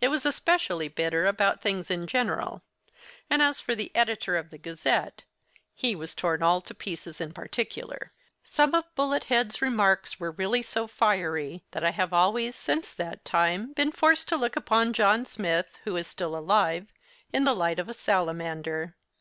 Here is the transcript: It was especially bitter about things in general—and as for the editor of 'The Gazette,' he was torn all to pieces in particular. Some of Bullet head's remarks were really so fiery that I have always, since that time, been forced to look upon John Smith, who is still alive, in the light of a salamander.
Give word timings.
It 0.00 0.08
was 0.08 0.26
especially 0.26 0.88
bitter 0.88 1.24
about 1.28 1.62
things 1.62 1.88
in 1.88 2.08
general—and 2.08 3.40
as 3.40 3.60
for 3.60 3.76
the 3.76 3.94
editor 3.94 4.36
of 4.36 4.50
'The 4.50 4.58
Gazette,' 4.58 5.22
he 5.72 5.94
was 5.94 6.16
torn 6.16 6.42
all 6.42 6.60
to 6.62 6.74
pieces 6.74 7.20
in 7.20 7.30
particular. 7.32 8.10
Some 8.42 8.74
of 8.74 8.92
Bullet 8.96 9.22
head's 9.30 9.62
remarks 9.62 10.18
were 10.18 10.32
really 10.32 10.62
so 10.62 10.88
fiery 10.88 11.62
that 11.70 11.84
I 11.84 11.92
have 11.92 12.12
always, 12.12 12.56
since 12.56 12.92
that 12.94 13.24
time, 13.24 13.72
been 13.74 13.92
forced 13.92 14.26
to 14.30 14.36
look 14.36 14.56
upon 14.56 14.94
John 14.94 15.24
Smith, 15.24 15.78
who 15.84 15.94
is 15.94 16.08
still 16.08 16.34
alive, 16.36 16.88
in 17.32 17.44
the 17.44 17.54
light 17.54 17.78
of 17.78 17.88
a 17.88 17.94
salamander. 17.94 18.96